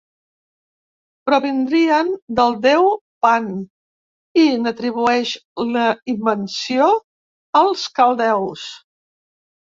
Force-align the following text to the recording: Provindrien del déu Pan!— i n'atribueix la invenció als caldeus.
Provindrien 1.29 2.07
del 2.39 2.55
déu 2.63 2.87
Pan!— 3.25 3.49
i 4.43 4.45
n'atribueix 4.63 5.33
la 5.75 5.83
invenció 6.15 6.87
als 7.61 7.85
caldeus. 8.01 8.65